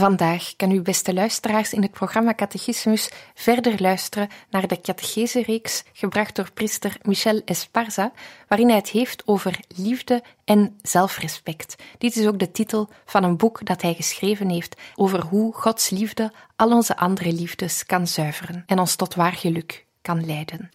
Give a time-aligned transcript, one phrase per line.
[0.00, 6.36] Vandaag kan u, beste luisteraars, in het programma Catechismus verder luisteren naar de catechese-reeks gebracht
[6.36, 8.12] door priester Michel Esparza,
[8.48, 11.76] waarin hij het heeft over liefde en zelfrespect.
[11.98, 15.90] Dit is ook de titel van een boek dat hij geschreven heeft over hoe Gods
[15.90, 20.70] liefde al onze andere liefdes kan zuiveren en ons tot waar geluk kan leiden.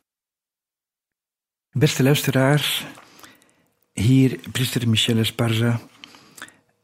[1.72, 2.86] Beste luisteraars,
[3.94, 5.80] hier priester Michel Esparza.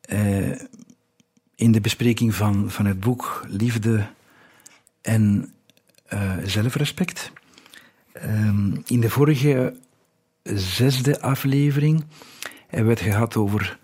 [0.06, 0.60] Uh,
[1.62, 4.08] in de bespreking van, van het boek Liefde
[5.02, 5.54] en
[6.14, 7.32] uh, zelfrespect.
[8.26, 9.76] Um, in de vorige
[10.44, 12.06] zesde aflevering
[12.68, 13.80] hebben we het gehad over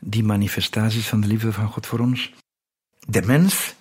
[0.00, 2.34] die manifestaties van de liefde van God voor ons.
[3.08, 3.74] De mens,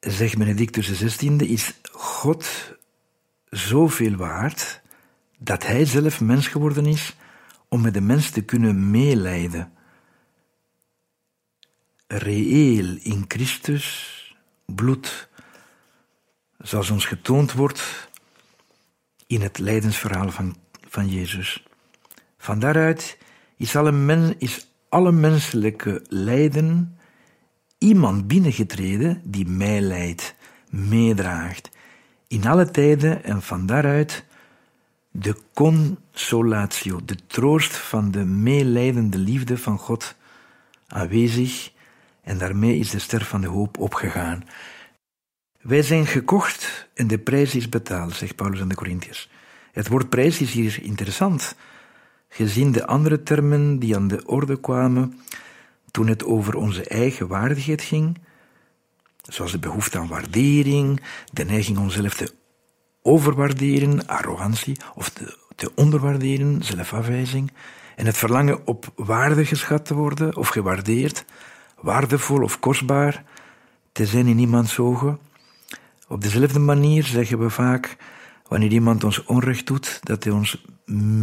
[0.00, 2.74] zegt Benedictus XVI, is God
[3.50, 4.80] zoveel waard
[5.38, 7.16] dat hij zelf mens geworden is
[7.68, 9.72] om met de mens te kunnen meeleiden
[12.18, 14.08] reëel in Christus
[14.66, 15.28] bloed,
[16.58, 18.08] zoals ons getoond wordt
[19.26, 20.56] in het lijdensverhaal van,
[20.88, 21.66] van Jezus.
[22.38, 23.18] Van daaruit
[23.56, 26.98] is alle, is alle menselijke lijden
[27.78, 30.34] iemand binnengetreden die mij leidt,
[30.70, 31.70] meedraagt,
[32.28, 34.24] in alle tijden en van daaruit
[35.10, 40.14] de consolatio, de troost van de meelijdende liefde van God
[40.86, 41.71] aanwezig
[42.22, 44.44] en daarmee is de ster van de hoop opgegaan.
[45.60, 49.30] Wij zijn gekocht en de prijs is betaald, zegt Paulus aan de Corinthiërs.
[49.72, 51.56] Het woord prijs is hier interessant,
[52.28, 55.20] gezien de andere termen die aan de orde kwamen
[55.90, 58.18] toen het over onze eigen waardigheid ging,
[59.22, 62.34] zoals de behoefte aan waardering, de neiging onszelf te
[63.02, 67.52] overwaarderen, arrogantie, of te, te onderwaarderen, zelfafwijzing,
[67.96, 71.24] en het verlangen op waarde geschat te worden of gewaardeerd,
[71.82, 73.24] waardevol of kostbaar
[73.92, 75.18] te zijn in iemands ogen.
[76.08, 77.96] Op dezelfde manier zeggen we vaak,
[78.48, 80.64] wanneer iemand ons onrecht doet, dat hij ons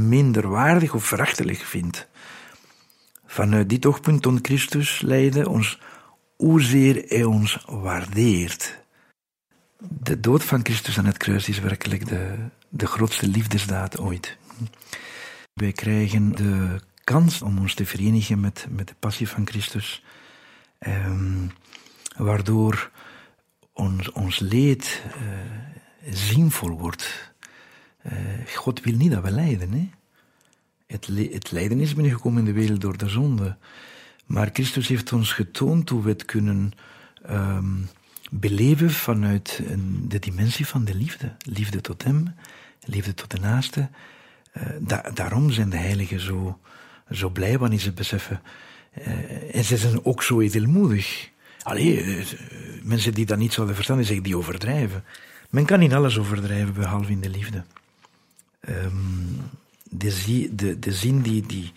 [0.07, 2.07] minder waardig of verachtelijk vindt.
[3.25, 5.79] Vanuit dit oogpunt toont Christus leiden ons
[6.35, 8.77] hoezeer hij ons waardeert.
[9.79, 12.35] De dood van Christus aan het kruis is werkelijk de,
[12.69, 14.37] de grootste liefdesdaad ooit.
[15.53, 20.03] Wij krijgen de kans om ons te verenigen met, met de passie van Christus
[20.88, 21.51] Um,
[22.17, 22.91] waardoor
[23.73, 27.34] ons, ons leed uh, zinvol wordt.
[28.06, 28.13] Uh,
[28.56, 29.72] God wil niet dat we lijden.
[29.72, 29.89] Hè?
[30.88, 33.57] Het, het lijden is binnengekomen in de wereld door de zonde.
[34.25, 36.72] Maar Christus heeft ons getoond hoe we het kunnen
[37.29, 37.89] um,
[38.31, 39.62] beleven vanuit
[40.07, 41.35] de dimensie van de liefde.
[41.39, 42.35] Liefde tot Hem,
[42.84, 43.89] liefde tot de naaste.
[44.79, 46.59] Da daarom zijn de heiligen zo,
[47.12, 48.41] zo blij wanneer ze beseffen
[49.51, 51.29] en ze zijn ook zo edelmoedig.
[51.61, 52.25] Allee, uh,
[52.83, 55.03] mensen die dat niet zouden verstaan, zeggen die overdrijven.
[55.49, 57.63] Men kan niet alles overdrijven, behalve in de liefde.
[58.69, 59.38] Um,
[59.89, 61.73] de, de, de zin die, die,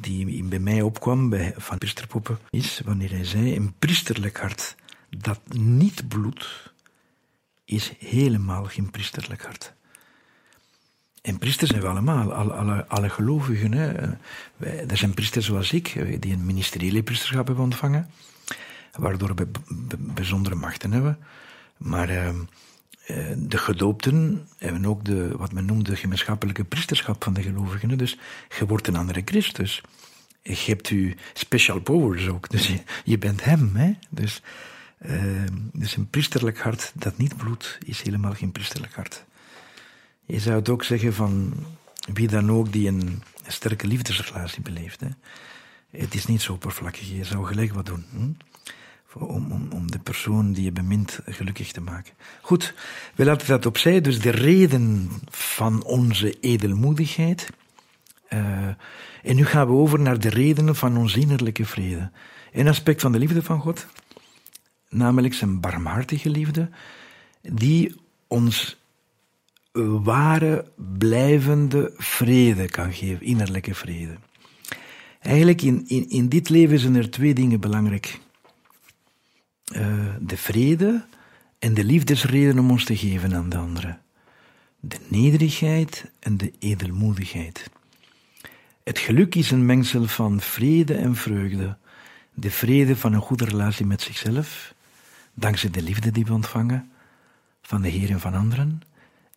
[0.00, 4.76] die bij mij opkwam bij, van priesterpoppen is wanneer hij zei: Een priesterlijk hart
[5.10, 6.72] dat niet bloedt,
[7.64, 9.72] is helemaal geen priesterlijk hart.
[11.28, 12.32] En priesters zijn we allemaal,
[12.88, 13.72] alle, gelovigen.
[13.72, 13.92] Hè.
[14.88, 18.10] Er zijn priesters zoals ik, eh, die een ministeriële priesterschap hebben ontvangen,
[18.92, 19.48] waardoor we
[19.98, 21.18] bijzondere machten hebben.
[21.76, 22.28] Maar uh,
[23.36, 27.98] de gedoopten hebben ook de, wat men noemt de gemeenschappelijke priesterschap van de gelovigen.
[27.98, 28.18] Dus
[28.58, 29.80] je wordt een andere Christus.
[30.42, 32.72] Je hebt u special powers ook, dus
[33.04, 33.76] je, bent hem.
[33.76, 33.92] Hè?
[34.08, 34.42] Dus,
[35.06, 35.22] uh,
[35.72, 39.26] dus een priesterlijk hart dat niet bloedt, is helemaal geen priesterlijk hart.
[40.28, 41.52] Je zou het ook zeggen van
[42.12, 45.00] wie dan ook die een sterke liefdesrelatie beleeft.
[45.90, 48.04] Het is niet zo oppervlakkig, je zou gelijk wat doen.
[48.10, 48.30] Hm?
[49.24, 52.12] Om, om, om de persoon die je bemint gelukkig te maken.
[52.40, 52.74] Goed,
[53.14, 54.00] we laten dat opzij.
[54.00, 57.50] Dus de reden van onze edelmoedigheid.
[58.30, 58.38] Uh,
[59.22, 62.10] en nu gaan we over naar de redenen van onze innerlijke vrede.
[62.52, 63.86] Een aspect van de liefde van God,
[64.88, 66.70] namelijk zijn barmhartige liefde,
[67.42, 68.78] die ons
[69.84, 70.64] ware,
[70.98, 74.16] blijvende vrede kan geven, innerlijke vrede.
[75.20, 78.18] Eigenlijk in, in, in dit leven zijn er twee dingen belangrijk.
[79.72, 81.04] Uh, de vrede
[81.58, 84.00] en de liefdesreden om ons te geven aan de anderen.
[84.80, 87.70] De nederigheid en de edelmoedigheid.
[88.82, 91.76] Het geluk is een mengsel van vrede en vreugde.
[92.34, 94.74] De vrede van een goede relatie met zichzelf,
[95.34, 96.90] dankzij de liefde die we ontvangen
[97.62, 98.82] van de Heer en van anderen.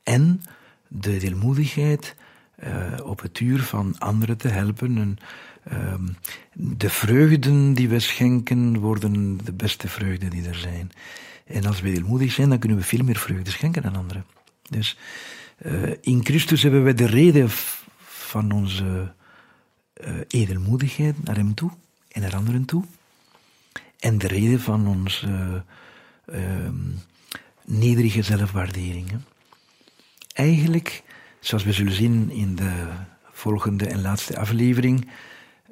[0.04, 0.42] En
[0.88, 2.16] de deelmoedigheid
[2.64, 4.98] uh, op het uur van anderen te helpen.
[4.98, 5.18] En,
[5.74, 5.94] uh,
[6.54, 10.92] de vreugden die we schenken worden de beste vreugden die er zijn.
[11.46, 14.26] En als we deelmoedig zijn, dan kunnen we veel meer vreugde schenken aan anderen.
[14.70, 14.98] Dus
[15.66, 17.50] uh, in Christus hebben we de reden
[18.00, 19.14] van onze
[20.04, 21.72] uh, edelmoedigheid naar Hem toe
[22.08, 22.84] en naar anderen toe.
[24.00, 25.64] En de reden van onze
[26.26, 26.76] ehm,
[27.66, 29.12] nederige zelfwaardering.
[30.42, 31.04] Eigenlijk,
[31.40, 32.88] zoals we zullen zien in de
[33.32, 35.10] volgende en laatste aflevering,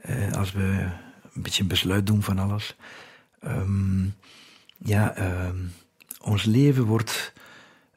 [0.09, 0.87] uh, als we
[1.33, 2.75] een beetje een besluit doen van alles.
[3.45, 4.15] Um,
[4.77, 5.49] ja, uh,
[6.21, 7.33] ons leven wordt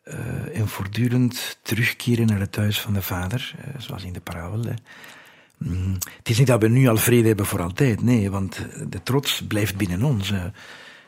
[0.05, 0.15] uh,
[0.53, 4.65] een voortdurend terugkeren naar het thuis van de Vader, uh, zoals in de parabel.
[5.59, 9.03] Mm, het is niet dat we nu al vrede hebben voor altijd, nee, want de
[9.03, 10.33] trots blijft binnen ons.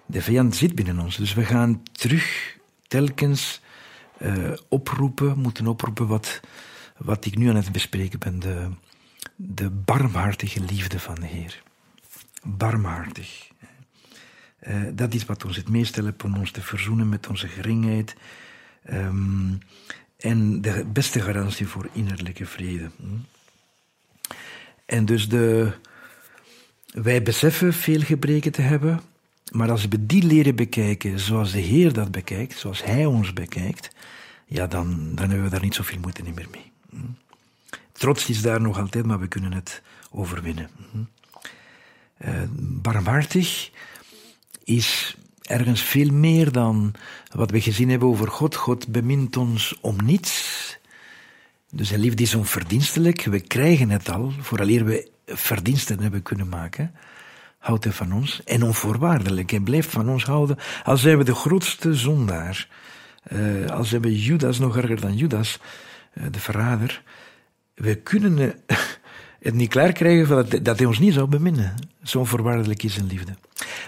[0.07, 1.17] De vijand zit binnen ons.
[1.17, 2.57] Dus we gaan terug
[2.87, 3.63] telkens
[4.25, 6.41] uh, oproepen, moeten oproepen wat,
[6.97, 8.39] wat ik nu aan het bespreken ben.
[8.39, 8.69] De,
[9.37, 11.63] de barmhartige liefde van de Heer.
[12.43, 13.49] Barmhartig.
[14.69, 18.17] Uh, dat is wat ons het meest helpt om ons te verzoenen met onze geringheid.
[18.91, 19.59] Um,
[20.17, 22.91] en de beste garantie voor innerlijke vrede.
[24.87, 25.73] En dus de,
[26.87, 29.01] wij beseffen veel gebreken te hebben,
[29.53, 33.91] maar als we die leren bekijken zoals de Heer dat bekijkt, zoals Hij ons bekijkt,
[34.47, 36.73] ja, dan, dan hebben we daar niet zoveel moeite meer mee.
[36.91, 36.97] Hm?
[37.93, 40.71] Trots is daar nog altijd, maar we kunnen het overwinnen.
[42.25, 43.71] Uh, barmhartig
[44.65, 46.95] is ergens veel meer dan
[47.33, 48.55] wat we gezien hebben over God.
[48.55, 50.79] God bemint ons om niets.
[51.71, 53.25] Dus zijn liefde is onverdienstelijk.
[53.25, 56.95] We krijgen het al, vooraleer we verdiensten hebben kunnen maken.
[57.65, 58.43] Houdt hij van ons.
[58.45, 59.51] En onvoorwaardelijk.
[59.51, 60.59] Hij blijft van ons houden.
[60.83, 62.69] Al zijn de grootste zondaar.
[63.33, 65.59] Uh, al zijn Judas nog erger dan Judas,
[66.15, 67.03] uh, de verrader.
[67.75, 68.49] We kunnen uh,
[69.41, 71.75] het niet klaar krijgen dat, hij ons niet zou beminnen.
[72.03, 73.35] Zo onvoorwaardelijk is zijn liefde.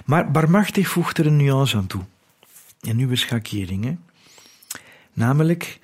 [0.05, 2.03] Maar barmachtig voegt er een nuance aan toe.
[2.81, 3.85] Een nieuwe schakering.
[3.85, 3.97] Hè?
[5.13, 5.79] Namelijk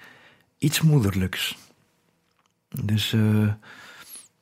[0.58, 1.58] iets moederlijks.
[2.84, 3.12] Dus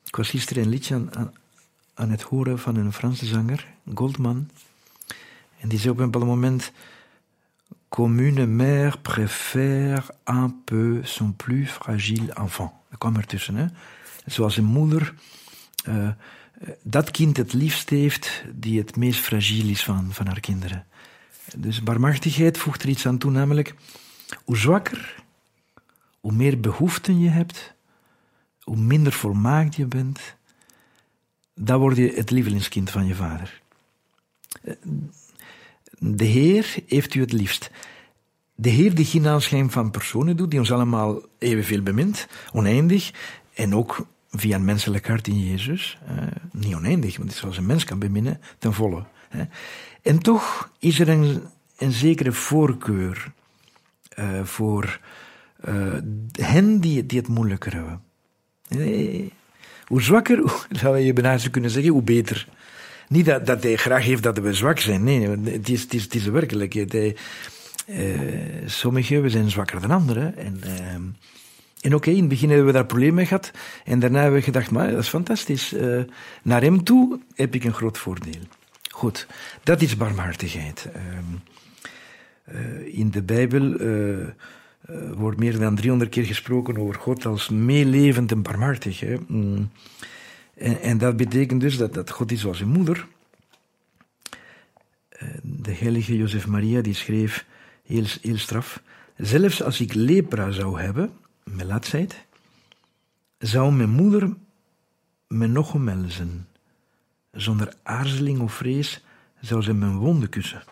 [0.05, 1.33] ik was gisteren een liedje aan, aan
[2.09, 4.51] het horen van een Franse zanger, Goldman.
[5.59, 6.73] En die zei op een bepaald moment:
[7.89, 12.73] Comme une mère préfère un peu son plus fragile enfant.
[12.91, 13.67] Dat kwam ertussen, hè?
[14.27, 15.15] Zoals een moeder
[15.89, 16.09] uh,
[16.83, 20.87] dat kind het liefst heeft die het meest fragiel is van, van haar kinderen.
[21.57, 23.75] Dus barmhartigheid voegt er iets aan toe, namelijk
[24.45, 25.23] hoe zwakker,
[26.21, 27.75] hoe meer behoeften je hebt,
[28.61, 30.37] hoe minder volmaakt je bent,
[31.63, 33.61] dan word je het lievelingskind van je vader.
[35.99, 37.71] De Heer heeft u het liefst.
[38.55, 43.13] De Heer die geen aanschijn van personen doet, die ons allemaal evenveel bemint, oneindig,
[43.55, 45.99] en ook via een menselijk hart in Jezus.
[46.07, 46.17] Eh,
[46.53, 49.05] niet oneindig, want zoals een mens kan beminnen, ten volle.
[49.29, 49.45] Hè.
[50.03, 51.43] En toch is er een,
[51.77, 53.33] een zekere voorkeur
[54.19, 55.01] uh, voor
[55.69, 55.95] uh,
[56.33, 58.03] hen die, die het moeilijker hebben.
[59.91, 62.47] Hoe zwakker, zou je bijna kunnen zeggen, hoe beter.
[63.09, 65.05] Niet dat, dat hij graag heeft dat we zwak zijn.
[65.05, 67.15] Nee, het is, het is, het is de
[67.87, 68.21] uh,
[68.67, 70.37] sommigen we zijn zwakker dan anderen.
[70.37, 70.93] En, uh,
[71.81, 73.51] en oké, in het begin hebben we daar problemen mee gehad.
[73.85, 75.73] En daarna hebben we gedacht, maar dat is fantastisch.
[75.73, 76.03] Uh,
[76.43, 78.43] naar hem toe heb ik een groot voordeel.
[78.91, 79.27] Goed,
[79.63, 80.89] dat is barmhartigheid.
[82.85, 83.77] in de Bijbel
[85.15, 89.01] wordt meer dan 300 keer gesproken over God als meelevend en barmhartig.
[89.01, 89.17] Hè.
[89.27, 89.71] Mm.
[90.55, 93.07] En, en, dat betekent dus dat, God is zoals een moeder.
[95.43, 97.47] De heilige Jozef Maria die schreef
[97.87, 98.83] heel, heel straf.
[99.17, 101.11] Zelfs als ik lepra zou hebben,
[101.45, 102.25] melatsheid,
[103.39, 104.35] zou mijn moeder
[105.29, 106.49] me nog omhelzen.
[107.33, 109.05] Zonder aarzeling of vrees
[109.41, 110.63] zou ze mijn wonden kussen.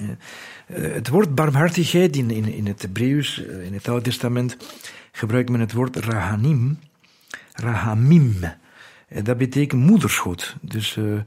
[0.00, 4.56] Eh, het woord barmhartigheid in, in, in het Hebreeuws, eh, in het Oude Testament,
[5.12, 6.78] gebruikt men het woord rahanim,
[7.52, 8.44] rahamim.
[9.08, 10.54] Eh, dat betekent moederschot.
[10.60, 11.20] Dus uh,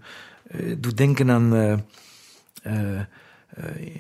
[0.77, 1.83] doe denken aan,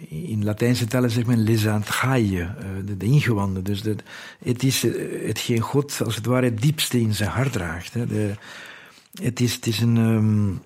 [0.09, 2.47] in Latijnse talen zegt men lesantgaie,
[2.85, 3.63] de, de ingewanden.
[3.63, 3.83] Dus
[4.43, 4.81] het is
[5.25, 7.93] hetgeen God als het ware het diepste in zijn hart draagt.
[7.93, 8.07] Hè.
[8.07, 8.33] De,
[9.21, 9.97] het, is, het is een...
[9.97, 10.61] Um,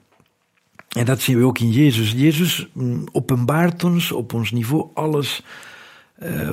[0.94, 2.12] en dat zien we ook in Jezus.
[2.12, 5.44] Jezus mm, openbaart ons op ons niveau alles
[6.24, 6.52] uh,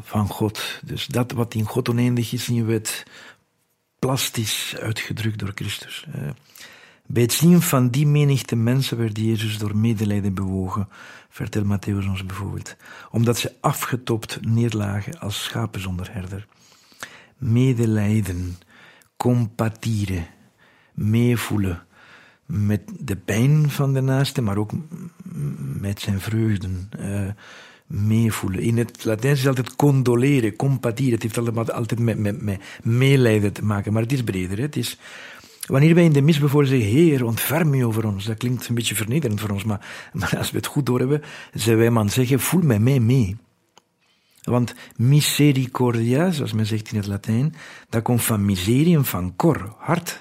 [0.00, 0.80] van God.
[0.84, 3.04] Dus dat wat in God oneindig is, zien we het
[3.98, 6.06] plastisch uitgedrukt door Christus.
[6.16, 6.28] Uh,
[7.06, 10.88] bij het zien van die menigte mensen werd Jezus door medelijden bewogen,
[11.28, 12.76] vertelt Matthäus ons bijvoorbeeld,
[13.10, 16.46] omdat ze afgetopt neerlagen als schapen zonder herder.
[17.36, 18.58] Medelijden,
[19.16, 20.26] compatire,
[20.94, 21.86] meevoelen,
[22.48, 24.70] met de pijn van de naaste, maar ook
[25.80, 27.28] met zijn vreugden uh,
[27.86, 28.60] meevoelen.
[28.60, 31.12] In het Latijns is het altijd condoleren, compatire.
[31.12, 34.58] Het heeft altijd met, met, met meelijden te maken, maar het is breder.
[34.58, 34.98] Het is,
[35.66, 38.74] wanneer wij in de mis bijvoorbeeld zeggen, Heer, ontferm je over ons, dat klinkt een
[38.74, 42.40] beetje vernederend voor ons, maar, maar als we het goed doorhebben, zijn wij man zeggen,
[42.40, 43.36] voel met mij mee.
[44.42, 47.54] Want misericordia, zoals men zegt in het Latijn,
[47.88, 50.20] dat komt van miserium, van cor, hart.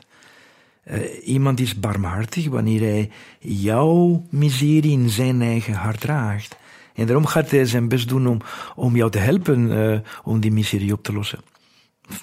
[0.91, 6.57] Uh, iemand is barmhartig wanneer hij jouw miserie in zijn eigen hart draagt.
[6.93, 8.41] En daarom gaat hij zijn best doen om,
[8.75, 11.39] om jou te helpen uh, om die miserie op te lossen.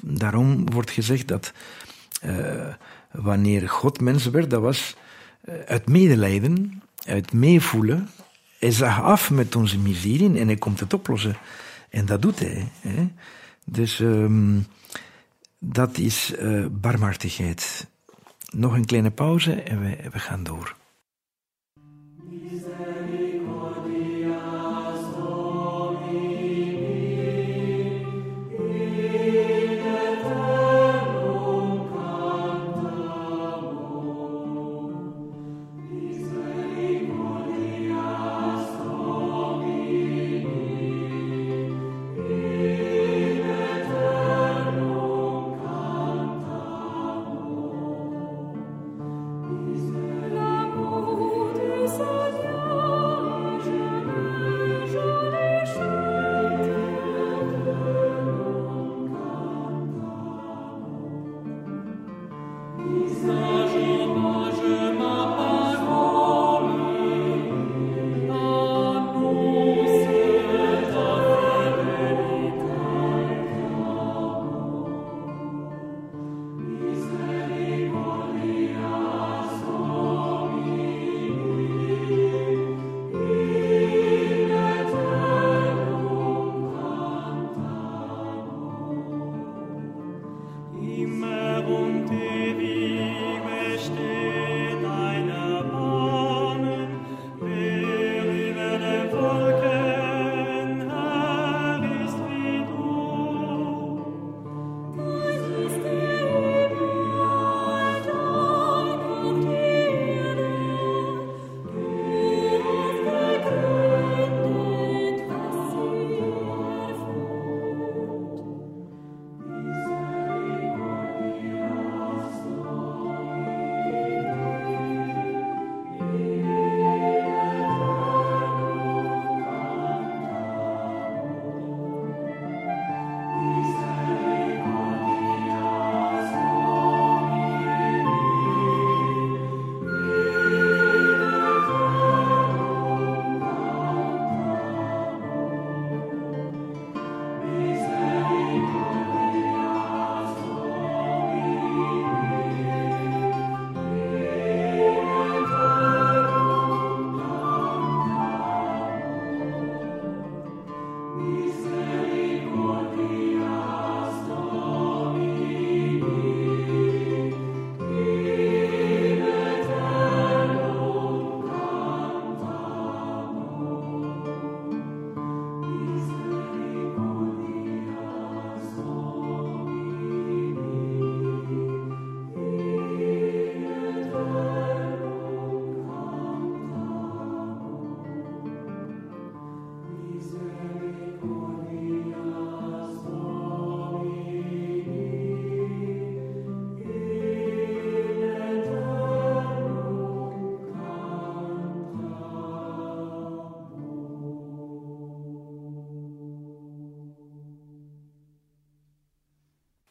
[0.02, 1.52] Daarom wordt gezegd dat
[2.24, 2.66] uh,
[3.10, 4.96] wanneer God mens werd, dat was
[5.66, 8.08] uit medelijden, uit meevoelen.
[8.58, 11.36] Hij zag af met onze miserie en hij komt het oplossen.
[11.90, 12.68] En dat doet hij.
[12.80, 13.08] Hè?
[13.64, 14.66] Dus um,
[15.58, 16.34] dat is
[16.70, 17.86] barmhartigheid.
[18.54, 20.74] Nog een kleine pauze en we, we gaan door.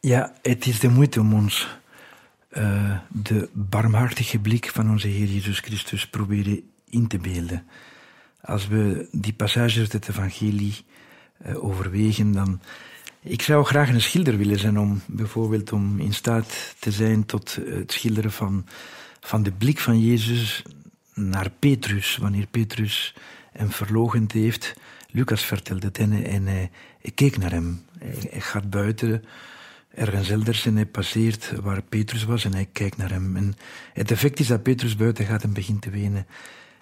[0.06, 1.78] Ja, het is de moeite om ons
[2.52, 7.66] uh, de barmhartige blik van onze Heer Jezus Christus proberen in te beelden.
[8.42, 10.86] Als we die passages uit het evangelie
[11.46, 12.62] uh, overwegen, dan...
[13.22, 17.56] Ik zou graag een schilder willen zijn om bijvoorbeeld om in staat te zijn tot
[17.66, 18.66] het schilderen van,
[19.20, 20.64] van de blik van Jezus
[21.14, 23.16] naar Petrus, wanneer Petrus
[23.52, 24.74] hem verlogend heeft.
[25.12, 26.72] Lucas vertelde het en, en hij,
[27.16, 27.82] keek naar hem.
[27.98, 29.24] Hij, hij gaat buiten
[29.96, 33.36] ergens elders en hij passeert waar Petrus was en hij kijkt naar hem.
[33.36, 33.56] En
[33.94, 36.28] het effect is dat Petrus buiten gaat en begint te wenen.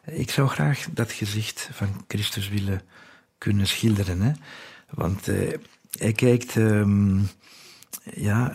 [0.06, 2.82] Ik zou graag dat gezicht van Christus willen
[3.38, 4.22] kunnen schilderen.
[4.22, 4.32] Hè?
[4.90, 5.54] Want uh,
[6.00, 7.28] hij kijkt, um,
[8.14, 8.52] ja,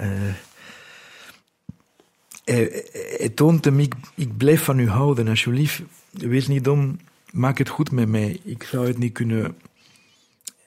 [2.44, 2.84] hij,
[3.18, 5.82] hij, toont hem, ik, ik blijf van u houden, alsjeblieft.
[6.10, 6.98] Wees niet dom,
[7.30, 8.40] maak het goed met mij.
[8.44, 9.56] Ik zou het niet kunnen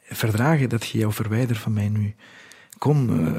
[0.10, 2.16] verdragen dat je jou verwijdert van mij nu
[2.80, 3.32] kom, uh,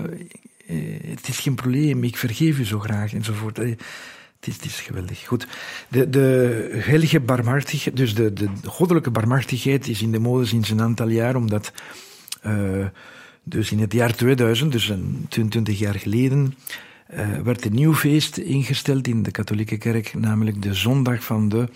[1.11, 3.57] het is geen probleem, ik vergeef u zo graag, enzovoort.
[3.57, 5.27] Het is, het is geweldig.
[5.27, 5.47] Goed.
[5.89, 10.81] De, de heilige barmhartigheid, dus de, de goddelijke barmhartigheid is in de mode sinds een
[10.81, 11.73] aantal jaar, omdat
[13.43, 16.55] dus in het jaar 2000, dus een 22 jaar geleden,
[17.43, 21.69] werd een nieuw feest ingesteld in de katholieke kerk, namelijk de zondag van de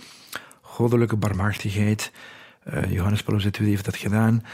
[0.61, 2.13] goddelijke barmhartigheid.
[2.89, 4.45] Johannes Paulus II heeft dat gedaan,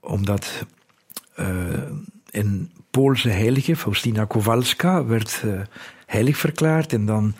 [0.00, 0.66] omdat
[2.34, 5.60] een Poolse heilige, Faustina Kowalska, werd uh,
[6.06, 6.92] heilig verklaard.
[6.92, 7.34] En dan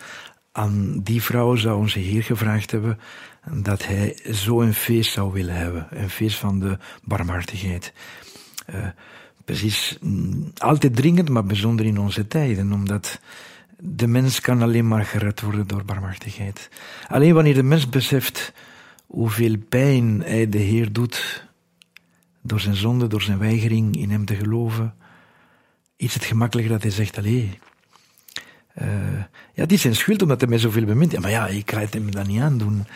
[0.51, 2.99] aan die vrouw zou onze Heer gevraagd hebben
[3.51, 5.87] dat hij zo'n feest zou willen hebben.
[5.89, 7.93] Een feest van de barmhartigheid.
[8.75, 8.87] Uh,
[9.45, 13.19] precies, mm, altijd dringend, maar bijzonder in onze tijden, omdat
[13.79, 16.69] de mens kan alleen maar gered worden door barmhartigheid.
[17.07, 18.53] Alleen wanneer de mens beseft
[19.05, 21.47] hoeveel pijn hij de Heer doet,
[22.45, 24.93] door zijn zonde, door zijn weigering in hem te geloven,
[25.95, 27.59] is het gemakkelijker dat hij zegt, allee,
[28.81, 28.87] uh,
[29.53, 31.19] ja, het is zijn schuld omdat hij mij zoveel bemint.
[31.19, 32.87] Maar ja, ik kan het hem dat niet aandoen.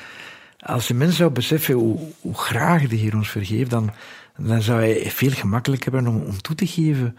[0.60, 3.92] Als een mens zou beseffen hoe, hoe, graag de Heer ons vergeeft, dan,
[4.38, 7.18] dan zou hij veel gemakkelijker hebben om, om toe te geven.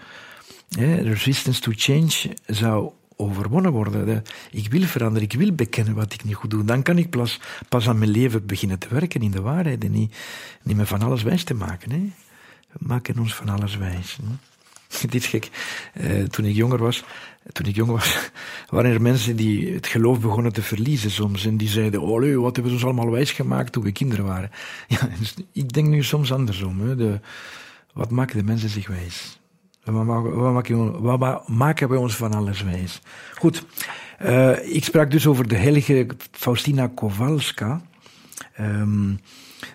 [1.03, 2.91] Resistance to change zou
[3.21, 4.23] overwonnen worden.
[4.51, 6.65] Ik wil veranderen, ik wil bekennen wat ik niet goed doe.
[6.65, 9.91] Dan kan ik pas, pas aan mijn leven beginnen te werken in de waarheid en
[9.91, 10.17] niet,
[10.63, 11.91] niet meer van alles wijs te maken.
[11.91, 11.99] Hè.
[12.73, 14.19] We maken ons van alles wijs.
[14.23, 14.29] Hè.
[15.01, 15.51] Het is gek.
[16.01, 17.05] Uh, toen ik jonger was,
[17.53, 18.31] toen ik jong was,
[18.71, 21.47] waren er mensen die het geloof begonnen te verliezen soms.
[21.47, 24.51] En die zeiden, oh wat hebben we ons allemaal wijs gemaakt toen we kinderen waren.
[24.89, 26.81] Ja, dus ik denk nu soms andersom.
[26.81, 26.97] Hè.
[26.97, 27.21] De,
[27.93, 29.39] wat maken de mensen zich wijs?
[29.85, 33.03] Wat maken, wij ons van alles wijs?
[33.35, 33.65] Goed,
[34.23, 37.81] uh, ik sprak dus over de heilige Faustina Kowalska.
[38.61, 39.21] Um,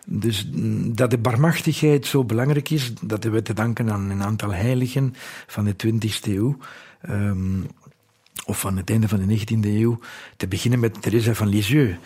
[0.05, 0.47] dus
[0.85, 5.15] dat de barmachtigheid zo belangrijk is, dat hebben we te danken aan een aantal heiligen
[5.47, 6.57] van de 20e eeuw.
[7.09, 7.67] Um,
[8.45, 9.99] of van het einde van de 19e eeuw,
[10.37, 11.97] te beginnen met Teresa van Lisieux.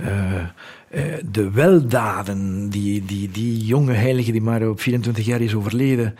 [0.00, 5.54] Uh, uh, de weldaden, die, die, die jonge heilige die maar op 24 jaar is
[5.54, 6.16] overleden,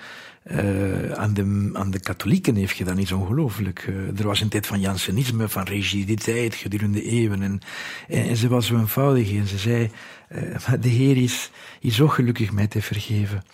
[0.50, 3.86] uh, aan, de, aan de katholieken heeft gedaan, is ongelooflijk.
[3.88, 7.42] Uh, er was een tijd van Jansenisme, van rigiditeit gedurende eeuwen.
[7.42, 7.60] En,
[8.08, 9.90] en, ze was zo eenvoudig en ze zei,
[10.32, 13.44] uh, de Heer is, is zo gelukkig mij te vergeven.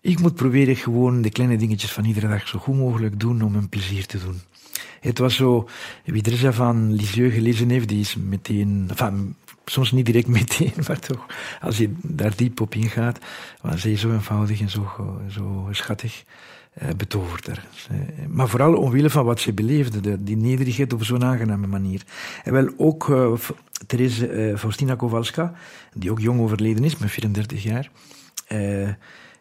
[0.00, 3.54] ik moet proberen gewoon de kleine dingetjes van iedere dag zo goed mogelijk doen om
[3.54, 4.40] een plezier te doen.
[5.00, 5.68] Het was zo,
[6.04, 9.34] wie er van Lisieux gelezen heeft, die is meteen, enfin,
[9.72, 11.26] soms niet direct meteen, maar toch,
[11.60, 13.18] als je daar diep op ingaat,
[13.60, 14.90] was hij zo eenvoudig en zo,
[15.30, 16.24] zo schattig
[16.72, 17.64] eh, betoverd er.
[18.28, 22.02] Maar vooral omwille van wat ze beleefde, de, die nederigheid op zo'n aangename manier.
[22.44, 23.32] En wel ook uh,
[23.86, 25.54] Therese uh, Faustina Kowalska,
[25.94, 27.90] die ook jong overleden is, met 34 jaar,
[28.48, 28.88] uh,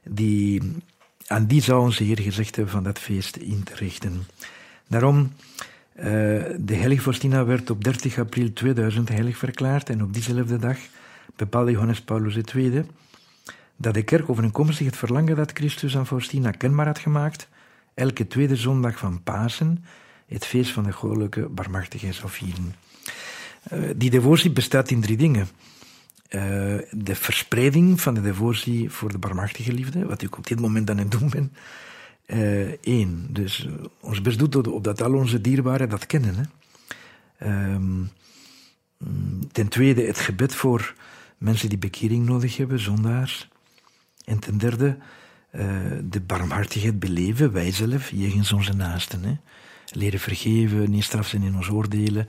[0.03, 0.61] die,
[1.27, 4.23] aan die zou onze Heer gezegd hebben van dat feest in te richten.
[4.87, 5.31] Daarom
[5.95, 6.05] uh,
[6.57, 10.77] de heilige Faustina werd op 30 april 2000 heilig verklaard en op diezelfde dag
[11.35, 12.85] bepaalde Johannes Paulus II
[13.75, 17.47] dat de kerk overeenkomstig het verlangen dat Christus aan Faustina kenbaar had gemaakt,
[17.93, 19.83] elke tweede zondag van Pasen
[20.27, 22.75] het feest van de goddelijke barmhartigheid zou vieren.
[23.73, 25.47] Uh, die devotie bestaat in drie dingen.
[26.29, 26.41] Uh,
[26.91, 30.97] de verspreiding van de devotie voor de barmhartige liefde, wat ik op dit moment aan
[30.97, 31.53] het doen ben.
[32.33, 33.67] Uh, dus
[33.99, 36.35] ons best doet opdat al onze dierbaren dat kennen.
[36.35, 37.73] Hè.
[37.73, 38.09] Um,
[39.51, 40.93] ten tweede, het gebed voor
[41.37, 43.49] mensen die bekering nodig hebben, zondaars.
[44.25, 44.97] En ten derde,
[45.55, 45.61] uh,
[46.03, 49.23] de barmhartigheid beleven, wij zelf, jegens onze naasten.
[49.23, 49.37] Hè.
[49.91, 52.27] Leren vergeven, niet straf zijn in ons oordelen.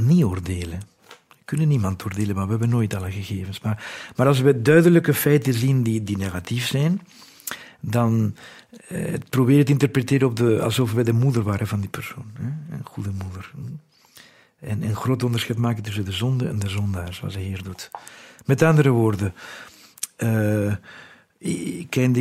[0.00, 0.80] Niet oordelen.
[1.28, 3.60] We kunnen niemand oordelen, maar we hebben nooit alle gegevens.
[3.60, 3.84] Maar,
[4.16, 7.00] maar als we duidelijke feiten zien die, die negatief zijn,
[7.90, 8.36] dan
[8.88, 12.30] uh, probeer te interpreteren op de, alsof wij de moeder waren van die persoon.
[12.34, 12.76] Hè?
[12.76, 13.52] Een goede moeder.
[14.60, 17.90] En een groot onderscheid maken tussen de zonde en de zondaar, zoals hij hier doet.
[18.44, 19.34] Met andere woorden,
[20.18, 20.74] uh,
[21.38, 22.12] ik ken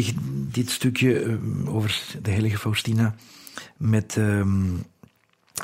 [0.52, 3.16] dit stukje over de heilige Faustina
[3.78, 4.84] met um,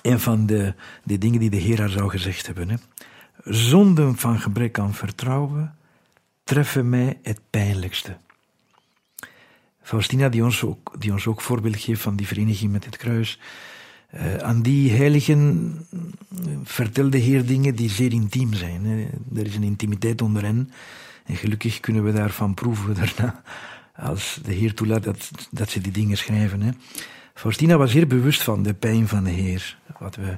[0.01, 2.69] een van de, de dingen die de Heer haar zou gezegd hebben.
[2.69, 2.75] Hè.
[3.43, 5.75] Zonden van gebrek aan vertrouwen
[6.43, 8.17] treffen mij het pijnlijkste.
[9.81, 13.39] Faustina, die ons ook, die ons ook voorbeeld geeft van die vereniging met het kruis.
[14.15, 15.75] Uh, aan die heiligen
[16.63, 18.85] vertelde Heer dingen die zeer intiem zijn.
[18.85, 19.07] Hè.
[19.39, 20.71] Er is een intimiteit onder hen.
[21.25, 23.41] En gelukkig kunnen we daarvan proeven daarna.
[23.95, 26.61] Als de Heer toelaat dat, dat ze die dingen schrijven.
[26.61, 26.71] Hè.
[27.33, 29.77] Faustina was zeer bewust van de pijn van de Heer.
[29.99, 30.37] Wat we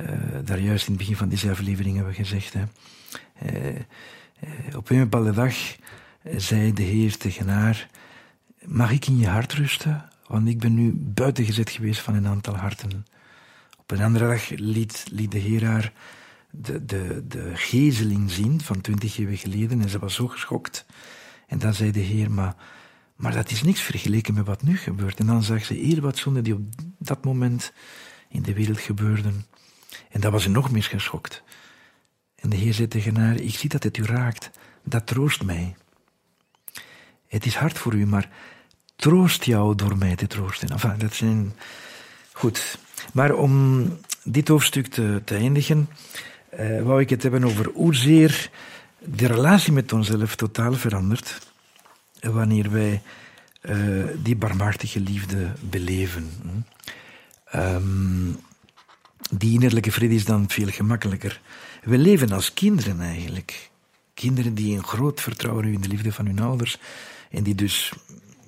[0.00, 0.08] uh,
[0.44, 2.54] daar juist in het begin van deze aflevering hebben gezegd.
[2.54, 2.62] Hè.
[4.76, 5.54] Op een bepaalde dag
[6.36, 7.88] zei de Heer tegen haar:
[8.66, 10.08] Mag ik in je hart rusten?
[10.26, 13.06] Want ik ben nu buiten gezet geweest van een aantal harten.
[13.78, 15.92] Op een andere dag liet, liet de Heer haar
[16.50, 20.86] de, de, de gezeling zien van twintig jaar geleden en ze was zo geschokt.
[21.46, 22.56] En dan zei de Heer: Maar
[23.20, 25.18] maar dat is niks vergeleken met wat nu gebeurt.
[25.18, 26.62] En dan zag ze heel wat zonden die op
[26.98, 27.72] dat moment
[28.28, 29.44] in de wereld gebeurden.
[30.10, 31.42] En dan was ze nog meer geschokt.
[32.34, 34.50] En de Heer zei tegen haar, ik zie dat het u raakt.
[34.84, 35.76] Dat troost mij.
[37.30, 38.28] Het is hard voor u, maar
[38.96, 40.68] troost jou door mij te troosten.
[40.98, 41.52] Dat zijn...
[42.32, 42.78] Goed.
[43.12, 43.84] Maar om
[44.24, 45.88] dit hoofdstuk te, te eindigen,
[46.60, 48.50] uh, wou ik het hebben over hoezeer
[48.98, 51.38] de relatie met onszelf totaal verandert
[52.20, 53.02] wanneer wij
[53.62, 56.30] uh, die barmhartige liefde beleven.
[57.54, 58.36] Um,
[59.30, 61.40] die innerlijke vrede is dan veel gemakkelijker.
[61.82, 63.70] We leven als kinderen eigenlijk.
[64.14, 66.78] Kinderen die een groot vertrouwen hebben in de liefde van hun ouders
[67.30, 67.92] en die dus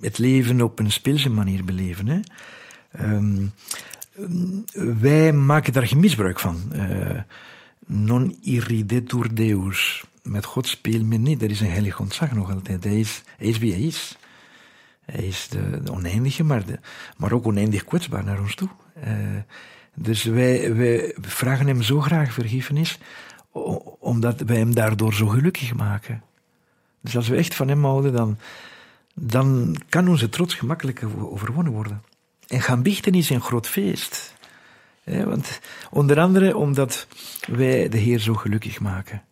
[0.00, 2.06] het leven op een speelse manier beleven.
[2.08, 2.20] Hè.
[3.12, 3.52] Um,
[5.00, 6.62] wij maken daar geen misbruik van.
[6.74, 7.20] Uh,
[7.86, 11.42] non irridetur deus met God speelt men niet.
[11.42, 12.84] Er is een heilig ontzag nog altijd.
[12.84, 14.18] Hij is, hij is wie hij is.
[15.04, 16.78] Hij is de, oneindige, maar, de,
[17.16, 18.68] maar ook oneindig kwetsbaar naar ons toe.
[19.06, 19.12] Uh,
[19.94, 22.98] dus wij, wij vragen hem zo graag vergiffenis,
[23.98, 26.22] omdat wij hem daardoor zo gelukkig maken.
[27.00, 28.38] Dus als we echt van hem houden, dan,
[29.14, 32.02] dan kan onze trots gemakkelijk overwonnen worden.
[32.46, 34.34] En gaan biechten is een groot feest.
[35.04, 37.06] want onder andere omdat
[37.48, 39.22] wij de Heer zo gelukkig maken.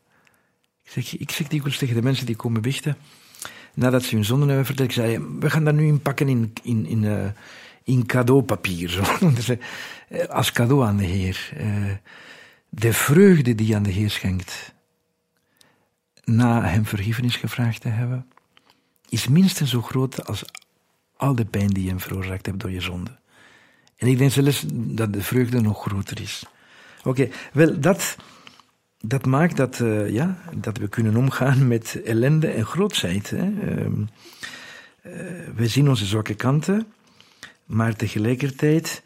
[0.84, 2.96] Ik zeg, ik zeg dikwijls tegen de mensen die komen biechten,
[3.74, 6.86] nadat ze hun zonden hebben verteld, ik zei, we gaan dat nu inpakken in, in,
[6.86, 7.28] in, uh,
[7.84, 8.98] in cadeaupapier.
[10.10, 11.52] Uh, als cadeau aan de Heer.
[11.60, 11.92] Uh,
[12.68, 14.74] de vreugde die aan de Heer schenkt,
[16.24, 18.26] na hem vergiffenis gevraagd te hebben,
[19.10, 20.44] is minstens zo groot als
[21.16, 23.18] al de pijn die je hem veroorzaakt hebt door je zonde.
[23.96, 26.44] En ik denk zelfs dat de vreugde nog groter is.
[27.04, 28.16] Oké, wel, dat
[29.00, 33.30] dat maakt dat, uh, ja, dat we kunnen omgaan met ellende en grootheid.
[33.30, 33.48] Hè.
[33.48, 35.12] Uh, uh,
[35.54, 36.86] we zien onze zwakke kanten,
[37.66, 39.02] maar tegelijkertijd,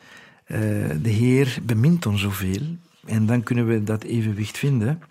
[0.47, 0.59] uh,
[1.03, 2.77] de Heer bemint ons zoveel.
[3.07, 5.03] En dan kunnen we dat evenwicht vinden.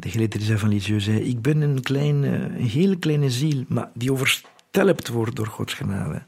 [0.00, 4.12] De geleerde van Lisieux zei, ik ben een, klein, een hele kleine ziel, maar die
[4.12, 6.22] overstelpt wordt door Gods genade.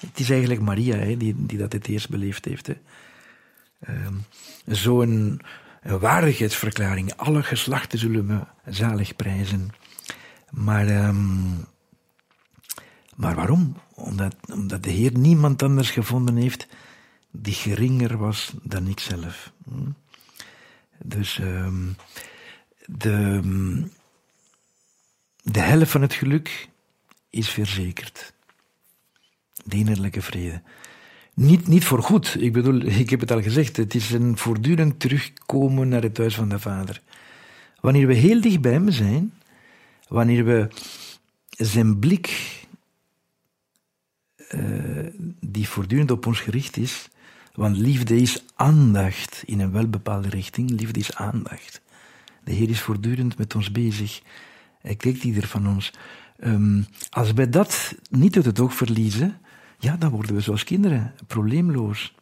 [0.00, 2.70] Het is eigenlijk Maria hè, die, die dat het eerst beleefd heeft.
[3.80, 4.14] Ehm,
[4.66, 5.40] zo'n
[5.82, 7.14] waardigheidsverklaring.
[7.16, 9.70] Alle geslachten zullen me zalig prijzen.
[10.50, 11.64] Maar, um,
[13.16, 13.76] maar waarom?
[13.94, 16.66] Omdat, omdat de Heer niemand anders gevonden heeft
[17.30, 19.52] die geringer was dan ikzelf.
[19.64, 19.90] Hm?
[21.02, 21.96] Dus um,
[22.86, 23.40] de,
[25.42, 26.68] de helft van het geluk
[27.30, 28.32] is verzekerd.
[29.64, 30.62] De innerlijke vrede.
[31.34, 32.36] Niet, niet voor goed.
[32.40, 36.34] Ik bedoel, ik heb het al gezegd, het is een voortdurend terugkomen naar het huis
[36.34, 37.02] van de Vader.
[37.80, 39.32] Wanneer we heel dicht bij Hem zijn,
[40.08, 40.68] wanneer we
[41.50, 42.54] zijn blik,
[44.50, 45.06] uh,
[45.40, 47.08] die voortdurend op ons gericht is,
[47.54, 51.80] want liefde is aandacht in een welbepaalde richting, liefde is aandacht.
[52.46, 54.20] De Heer is voortdurend met ons bezig.
[54.80, 55.92] Hij kijkt ieder van ons.
[56.44, 59.38] Um, als wij dat niet uit het oog verliezen,
[59.78, 62.14] ja, dan worden we zoals kinderen, probleemloos.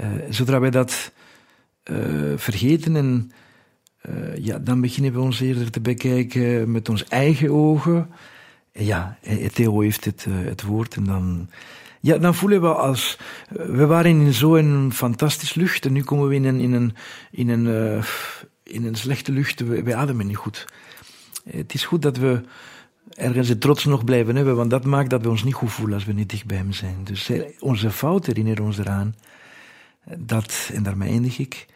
[0.00, 1.12] Uh, zodra wij dat
[1.90, 3.30] uh, vergeten en
[4.08, 8.10] uh, ja, dan beginnen we ons eerder te bekijken met ons eigen ogen.
[8.72, 9.18] Ja,
[9.52, 11.48] Theo heeft het, het woord en dan,
[12.00, 16.34] ja, dan voelen we als, we waren in zo'n fantastische lucht en nu komen we
[16.34, 16.94] in een, in een,
[17.30, 18.02] in een,
[18.66, 20.64] in een slechte lucht, we, we ademen niet goed.
[21.50, 22.42] Het is goed dat we
[23.14, 25.94] ergens de trots nog blijven hebben, want dat maakt dat we ons niet goed voelen
[25.94, 27.04] als we niet dicht bij hem zijn.
[27.04, 29.14] Dus onze fout herinneren ons eraan
[30.18, 31.66] dat, en daarmee eindig ik,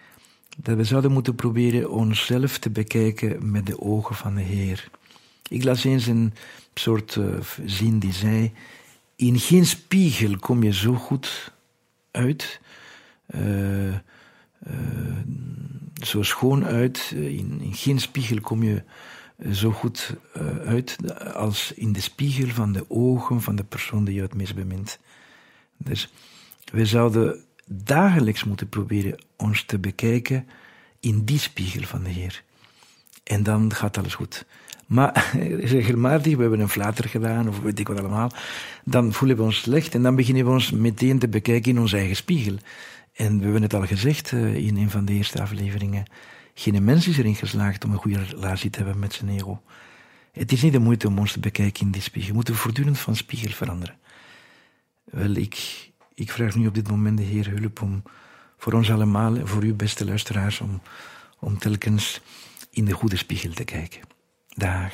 [0.56, 4.90] dat we zouden moeten proberen onszelf te bekijken met de ogen van de Heer.
[5.48, 6.34] Ik las eens een
[6.74, 7.18] soort
[7.64, 8.52] zin die zei:
[9.16, 11.52] In geen spiegel kom je zo goed
[12.10, 12.60] uit,
[13.34, 13.94] uh,
[16.06, 17.12] zo schoon uit.
[17.14, 18.82] In, in, geen spiegel kom je
[19.52, 20.16] zo goed
[20.64, 20.96] uit
[21.34, 24.98] als in de spiegel van de ogen van de persoon die je het meest bemint.
[25.76, 26.12] Dus
[26.72, 30.46] we zouden dagelijks moeten proberen ons te bekijken
[31.00, 32.42] in die spiegel van de Heer.
[33.24, 34.44] En dan gaat alles goed.
[34.86, 35.30] Maar
[35.76, 38.32] regelmatig, we hebben een flater gedaan, of weet ik wat allemaal,
[38.84, 41.96] dan voelen we ons slecht en dan beginnen we ons meteen te bekijken in onze
[41.96, 42.56] eigen spiegel.
[43.12, 46.04] En we hebben het al gezegd eh, in een van de eerste afleveringen.
[46.54, 49.62] Geen mens is erin geslaagd om een goede relatie te hebben met zijn ego.
[50.32, 52.28] Het is niet de moeite om ons te bekijken in die spiegel.
[52.28, 53.96] We moeten voortdurend van spiegel veranderen.
[55.04, 58.02] Wel, ik, ik vraag nu op dit moment de Heer hulp om
[58.58, 60.80] voor ons allemaal, voor u beste luisteraars, om,
[61.38, 62.20] om telkens
[62.70, 64.00] in de goede spiegel te kijken.
[64.48, 64.92] Dag.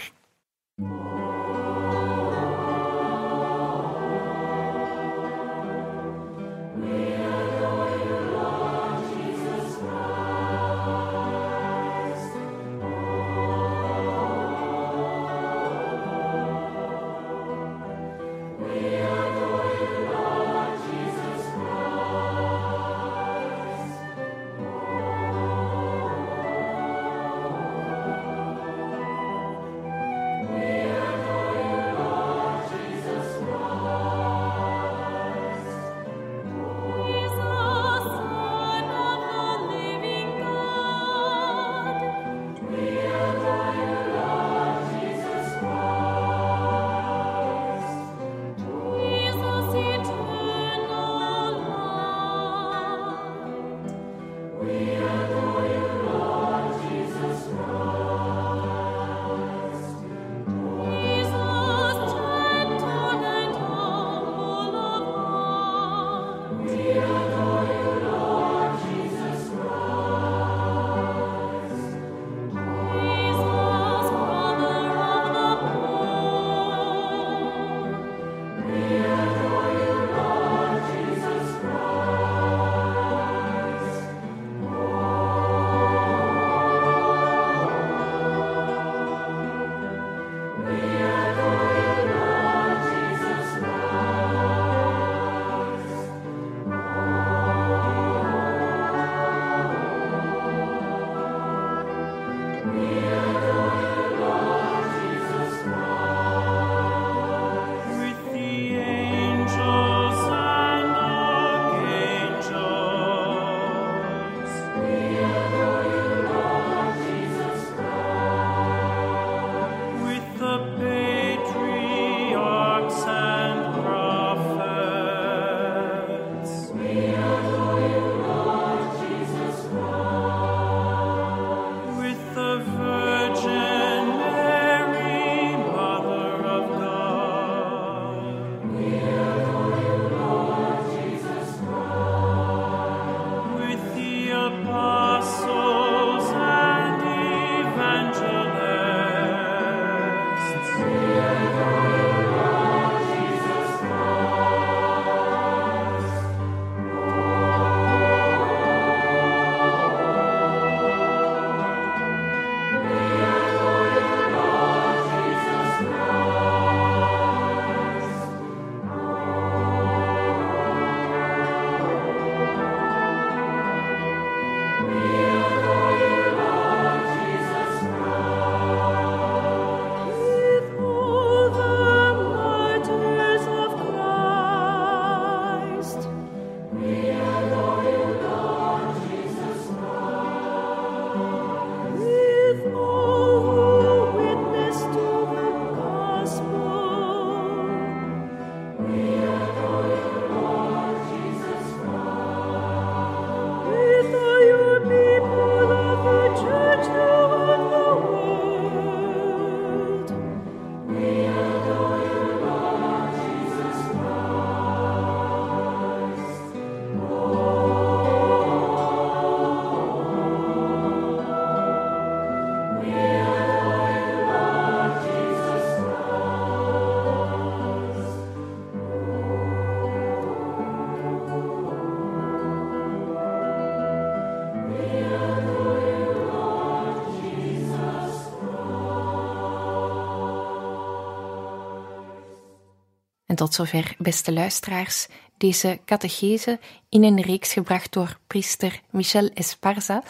[243.37, 250.03] Tot zover, beste luisteraars, deze catechese in een reeks gebracht door priester Michel Esparza.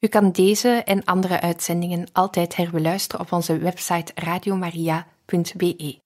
[0.00, 6.01] U kan deze en andere uitzendingen altijd herbeluisteren op onze website radiomaria.be.